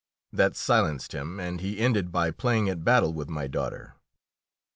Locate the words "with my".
3.13-3.45